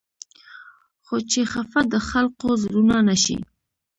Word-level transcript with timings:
خو 1.05 1.15
چې 1.31 1.39
خفه 1.51 1.81
د 1.93 1.95
خلقو 2.09 2.49
زړونه 2.63 2.97
نه 3.07 3.15
شي 3.23 3.37